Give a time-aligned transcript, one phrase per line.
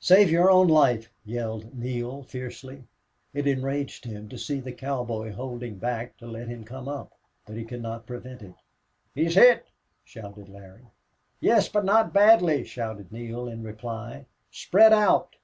[0.00, 2.84] "Save your own life!" yelled Neale, fiercely.
[3.32, 7.12] It enraged him to see the cowboy holding back to let him come up.
[7.46, 8.52] But he could not prevent it.
[9.14, 9.70] "He's hit!"
[10.04, 10.84] shouted Larry.
[11.40, 14.26] "Yes, but not badly," shouted Neale, in reply.
[14.50, 15.36] "Spread out!"